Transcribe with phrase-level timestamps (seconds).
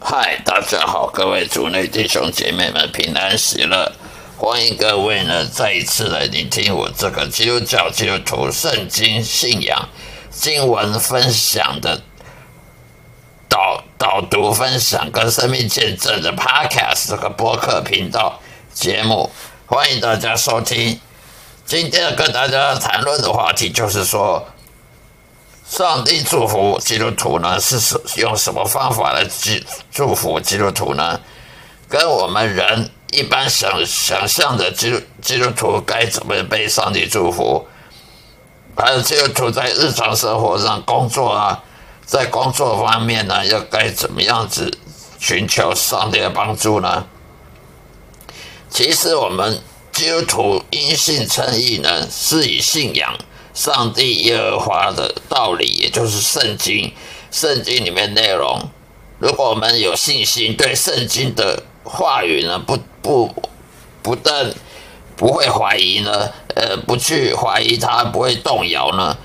[0.00, 3.92] 嗨，大家好，各位主内弟兄姐妹们，平安喜乐！
[4.36, 9.88] 欢迎各位呢再一次来聆听我这个基督教基督徒圣经信仰
[10.30, 12.00] 经文分享的
[13.48, 18.40] 导导读分享跟生命见证的 Podcast 这个播客频道
[18.72, 19.30] 节目，
[19.66, 21.00] 欢迎大家收听。
[21.66, 24.46] 今天要跟大家谈论的话题就是说。
[25.68, 27.78] 上帝祝福基督徒呢，是
[28.16, 29.50] 用什么方法来祝
[29.92, 31.20] 祝福基督徒呢？
[31.90, 37.68] 跟我们人一般想想象的基督基督徒该怎么被上帝祝福？
[38.76, 41.62] 还有基督徒在日常生活上工作啊，
[42.06, 44.72] 在工作方面呢，要该怎么样子
[45.20, 47.06] 寻求上帝的帮助呢？
[48.70, 49.60] 其实我们
[49.92, 53.14] 基督徒因信称义呢，是以信仰。
[53.58, 56.92] 上帝耶和华的道理，也就是圣经，
[57.32, 58.56] 圣经里面内容。
[59.18, 63.34] 如果我们有信心，对圣经的话语呢，不不
[64.00, 64.54] 不但
[65.16, 69.18] 不会怀疑呢，呃，不去怀疑它，不会动摇呢，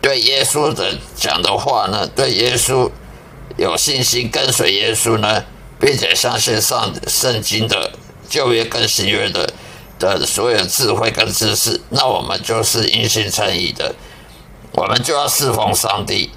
[0.00, 2.90] 对耶稣的讲的话呢，对耶稣
[3.56, 5.44] 有信心，跟随耶稣呢，
[5.78, 7.92] 并且相信上圣经的
[8.28, 9.48] 旧约跟新约的。
[9.98, 13.94] 的所有智慧跟知识，那我们就是因信称义的，
[14.72, 16.30] 我们就要侍奉上帝。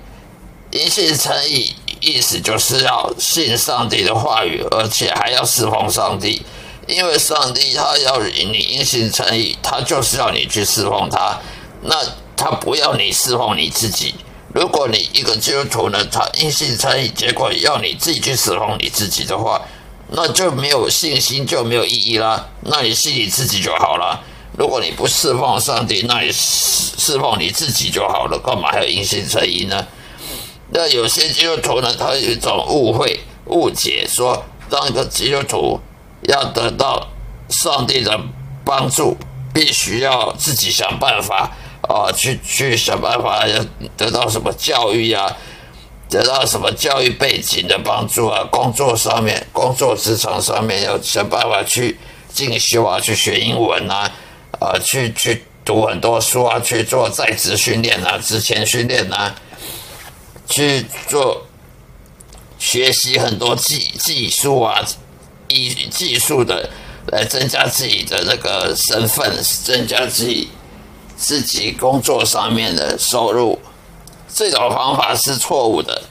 [0.72, 6.42] 因信称义意思就是要信上帝的话语，而且还要侍奉上帝，
[6.88, 11.38] 因为上帝他要你因信称义，他就是要你去侍奉他，
[11.84, 11.96] 那
[12.38, 14.16] 他不要你侍奉你自己。
[14.54, 19.62] 如果你一个基督徒呢，他因信称义，结果要你自己去侍奉你自己的话，
[20.14, 22.46] 那就没有信心，就没有意义啦。
[22.62, 24.22] 那你信你自己就好了。
[24.58, 28.38] 如果你不侍奉上帝，那你侍侍奉你自己就好了。
[28.38, 29.88] 干嘛还要因信称义呢？
[30.72, 35.80] 那有些基督徒呢，他有一种误会、误解，说当一个基督徒
[36.24, 37.08] 要得到
[37.48, 38.20] 上帝的
[38.66, 39.18] 帮助，
[39.54, 41.50] 必须要自己想办法
[41.84, 43.66] 啊，去去想办法要
[43.96, 45.38] 得到什么教育呀。
[46.12, 48.44] 得到什么教育背景的帮助啊？
[48.52, 51.98] 工作上面，工作职场上面要想办法去
[52.34, 54.12] 进修啊，去学英文啊，
[54.60, 59.34] 啊，去去读很多书啊，去做在职训练啊，之前训练啊，
[60.50, 61.48] 去做
[62.60, 64.86] 学习很多技技术啊，
[65.48, 66.70] 以技术的
[67.08, 70.50] 来增加自己的那个身份，增加自己
[71.16, 73.58] 自己工作上面的收入。
[74.34, 76.02] 这种方法是错误的，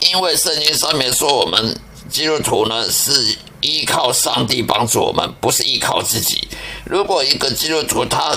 [0.00, 1.78] 因为圣经上面说，我们
[2.10, 6.48] 基督徒呢是依靠上帝帮助我们，不是依靠自己。
[6.84, 8.32] 如果一个基督徒他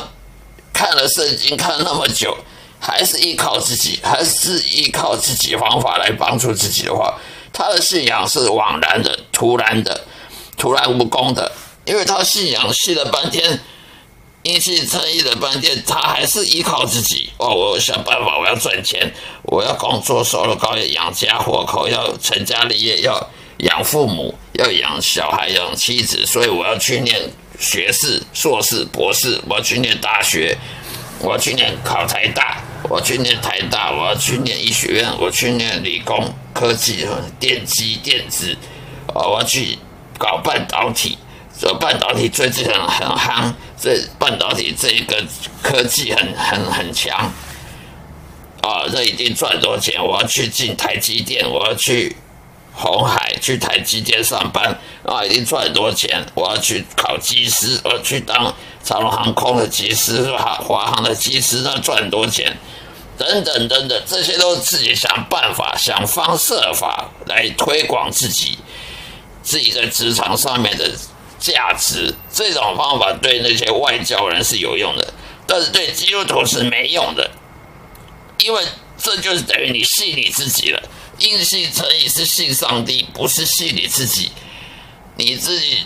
[0.71, 2.37] 看了圣经看那么久，
[2.79, 7.19] 还是依靠自己，还是依靠自己方法来帮助自己的话，
[7.51, 10.05] 他的信仰是枉然的、徒然的、
[10.55, 11.51] 徒然无功的，
[11.85, 13.59] 因为他信仰信了半天。
[14.43, 17.49] 因信称义的半天，他还是依靠自己哦。
[17.49, 19.13] 我想办法，我要赚钱，
[19.43, 26.25] 我要工作，收入高，要养家活口，要成家立业，要养父母，要养小孩，养妻子。
[26.25, 27.29] 所以我要去念
[27.59, 30.57] 学士、硕士、博士，我要去念大学，
[31.19, 37.05] 我要去念考台大，我去念台大，我要去念医学院，我去念理工科技、
[37.41, 38.55] 电机电子，
[39.13, 39.77] 哦，我要去
[40.17, 41.17] 搞半导体。
[41.59, 45.21] 这半导体最近很很夯，这半导体这一个
[45.61, 47.29] 科技很很很强，
[48.61, 50.01] 啊，这已经赚多钱？
[50.01, 52.15] 我要去进台积电，我要去
[52.73, 56.25] 红海去台积电上班，啊，已经赚很多钱。
[56.33, 62.55] 我要去考机师，我要去当长龙航空的机师，华华航的机师，那赚很多钱。
[63.17, 68.57] 等等等等，这些都是自己想办法、想方设法来推广自己
[69.43, 70.89] 自己在职场上面的。
[71.39, 75.13] 价值这种方法对那些外教人是有用的，
[75.47, 77.31] 但是对基督徒是没用的，
[78.39, 78.63] 因为
[78.97, 80.81] 这就是等于你信你自己了。
[81.19, 84.31] 硬信成义是信上帝，不是信你自己。
[85.17, 85.79] 你自己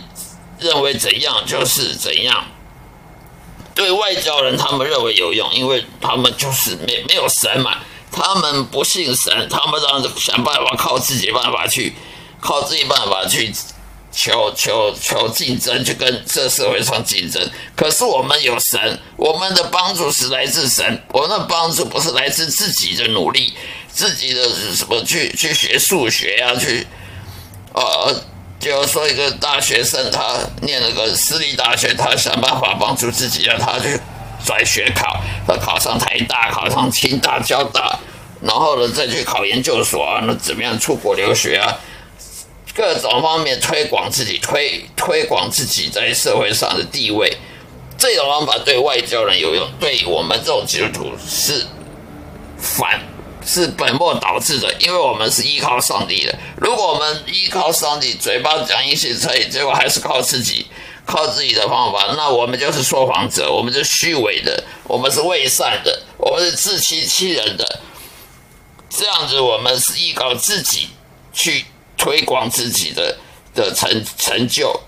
[0.60, 2.46] 认为怎样就是怎样。
[3.74, 7.80] 对外教人，他们认为有用，因为他们就是没没有神嘛，
[8.12, 11.96] 他们不信神，他们让想办法靠自己办法去，
[12.40, 13.52] 靠自己办法去。
[14.14, 17.42] 求求求竞争，去跟这社会上竞争。
[17.76, 23.54] 可是我们有神，我们的帮助是来自神，我们的帮助不是来自自己的努力，
[23.92, 26.86] 自己的什么去去学数学呀，去，
[27.74, 28.24] 呃，
[28.60, 34.00] 就说一个大学生，他念了个私立大学，他想办法帮助自己，让他去
[34.46, 38.00] 转学考，他考上台大，考上清大、交大，
[38.42, 41.76] 然后呢再去考研究所啊，那怎么样出国留学啊？
[42.76, 47.38] 各种方面推广自己，推推广自己在社会上的地位。
[47.98, 51.66] 这种方法对外交人有用，对我们这种基督徒是
[52.58, 53.00] 反，
[53.46, 54.74] 是本末倒置的。
[54.80, 56.36] 因为我们是依靠上帝的。
[56.58, 60.66] 如果我们依靠上帝，嘴巴讲一些可以，结果还是靠自己，
[61.06, 67.80] 靠自己的方法，那我们就是说谎者，我们是虚伪的，我们是伪善的，我们是自欺欺人的。
[68.90, 70.90] 这样子，我们是依靠自己
[71.32, 71.66] 去
[72.04, 73.18] 推广自己的
[73.56, 74.82] 的成成就。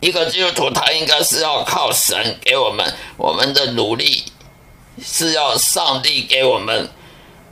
[0.00, 4.24] 一个基督徒，他应该是要靠神给我们我们的努力，
[5.04, 6.88] 是要上帝给我们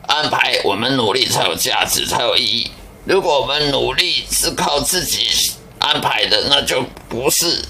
[0.06, 2.70] 安排，我们努力才有价值，才有意义。
[3.04, 5.28] 如果我们努力是靠自己
[5.78, 7.62] 安排的，那就不是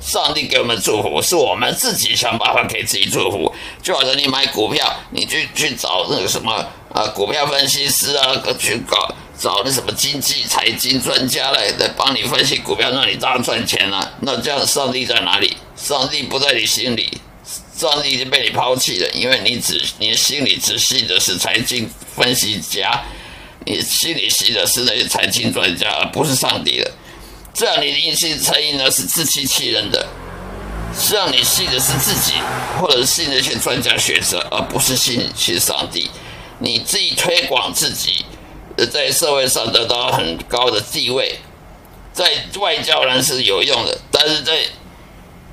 [0.00, 3.52] 上帝给我们祝福，是我们自己想办法给自己祝福。
[3.82, 6.52] 就好像你买股票，你去去找那个什么
[6.92, 9.14] 啊，股票分析师啊，去搞。
[9.38, 14.14] 找那什么经济财经专家来来帮你分析股票，让你大赚钱了。
[14.22, 15.56] 那这样上帝在哪里？
[15.76, 17.18] 上帝不在你心里，
[17.76, 23.04] 上帝已经被你抛弃了，因为你只你心里只信的是财经分析家，
[23.64, 26.90] 你心里信的是那些财经专家，而不是上帝了。
[27.54, 30.04] 这样你的一心诚意呢是自欺欺人的。
[31.08, 32.32] 这样你信的是自己，
[32.80, 36.10] 或者是信那些专家学者，而不是信信上帝。
[36.58, 38.24] 你自己推广自己。
[38.86, 41.38] 在社会上得到很高的地位，
[42.12, 44.58] 在外交人是有用的，但是在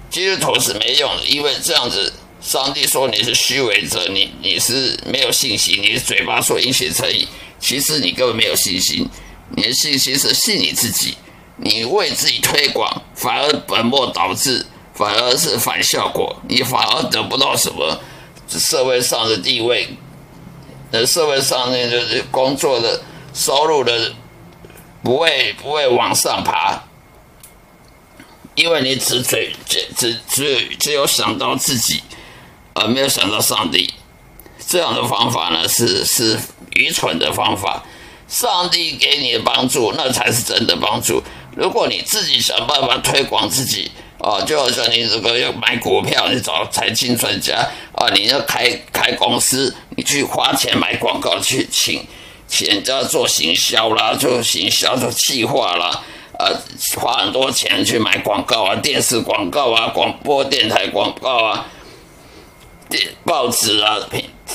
[0.09, 7.27] 基督徒是没用的，因为这样子，上帝说你是虚伪者，你你是没有信心，你嘴巴说因信诚意，
[7.59, 9.07] 其实你根本没有信心，
[9.55, 11.17] 你的信心是信你自己，
[11.57, 17.99] 你为自己推广，反而本末倒置，反而是反效果，你反而得不到什么
[18.47, 19.87] 社会上的地位，
[20.91, 23.01] 呃，社会上那个工作的。
[23.35, 24.13] 收入的
[25.03, 26.83] 不会不会往上爬，
[28.55, 32.01] 因为你只嘴只只只只有想到自己，
[32.73, 33.93] 而没有想到上帝。
[34.65, 36.39] 这样的方法呢，是是
[36.75, 37.83] 愚蠢的方法。
[38.27, 41.21] 上帝给你的帮助，那才是真的帮助。
[41.55, 52.03] 如果你自己想办法推广自己，啊，就好像你这个要买股票，你找财经专家啊，你要开开公司，你去花钱买广告去请。
[52.49, 56.03] 人家做行销啦，做行销做计划啦，
[56.39, 56.55] 呃，
[56.95, 61.67] 花很多钱去买广告啊，电视广告啊，广播电台广告啊，
[62.89, 63.97] 电报纸啊，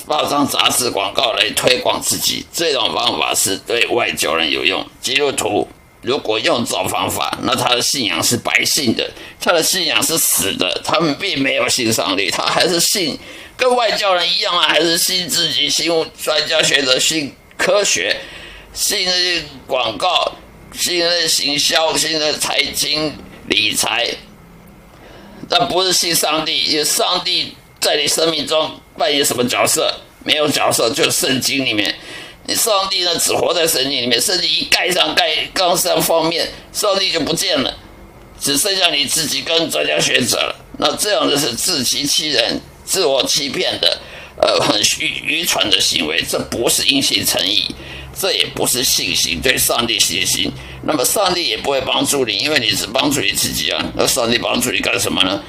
[0.07, 4.87] 报章杂志广告来推广自己，这种方法是对外交人有用。
[5.03, 5.69] 基督徒
[6.01, 9.11] 如果用这种方法，那他的信仰是白信的，
[9.41, 13.19] 他的信仰是死的，他们并没有信上帝，他还是信
[13.57, 15.91] 跟外教人一样啊，还是信自己，信
[16.23, 17.35] 专家学者，信。
[17.61, 18.17] 科学，
[18.73, 20.33] 信那些广告，
[20.73, 23.13] 信那些行销，信那财经
[23.49, 24.09] 理财，
[25.47, 26.65] 但不是信上帝。
[26.65, 29.95] 因为上帝在你生命中扮演什么角色？
[30.25, 31.95] 没有角色，就是圣经里面。
[32.47, 34.19] 你上帝呢，只活在圣经里面。
[34.19, 37.77] 圣经一盖上盖刚上封面，上帝就不见了，
[38.41, 40.57] 只剩下你自己跟专家学者了。
[40.79, 44.01] 那这样的是自欺欺人、自我欺骗的。
[44.43, 47.75] 呃，很愚愚蠢的行为，这不是殷心诚意，
[48.19, 50.51] 这也不是信心，对上帝信心。
[50.85, 53.85] 那么上帝也不会帮助你，因为你只帮助你自己啊。
[53.97, 55.43] 那上帝帮助你干什么呢？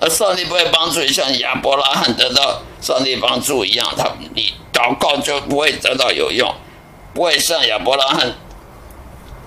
[0.00, 6.52] 那上帝不会帮助你，像亚伯拉罕得到上帝帮助一样，他你祷告就不会得到有用，
[7.14, 8.34] 不会像亚伯拉罕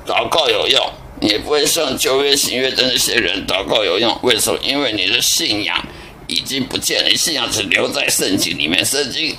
[0.08, 4.18] 祷告有用，也不会像旧约新约的那些人祷告有用。
[4.24, 4.58] 为什么？
[4.64, 5.86] 因为你的信仰。
[6.27, 9.36] 已经不见了，信仰只留在圣经里面，圣经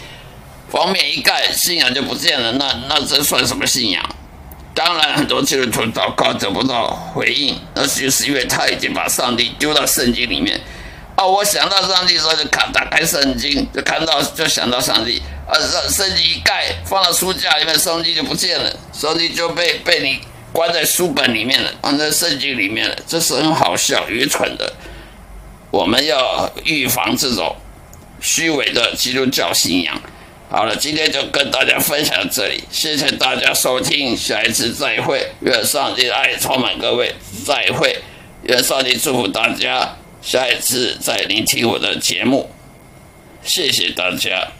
[0.71, 2.53] 封面一盖，信仰就不见了。
[2.53, 4.03] 那那这算什么信仰？
[4.75, 10.61] 当然，很多基督徒祷告得不到回应，那就是因为他已经把上帝丢到圣经里面。
[11.17, 15.23] 哦，我想到上帝的时候就看打开圣经，就看到就想到上帝。
[15.49, 20.21] 啊，圣圣经一盖放到书架里面，上帝就不见了，上帝就被被你
[20.53, 22.95] 关在书本里面了，放在圣经里面了。
[23.07, 24.71] 这是很好笑、愚蠢的。
[25.71, 27.57] 我们要预防这种
[28.21, 30.01] 虚伪的基督教信仰。
[30.49, 35.27] 好了，今天就跟大家分享到这里，谢谢大家收听，下一次再会。
[35.41, 37.13] 愿上帝爱充满各位，
[37.45, 37.99] 再会。
[38.45, 42.49] 愿上帝祝福大家，下一次再聆听我的节目。
[43.43, 44.53] 谢谢大家。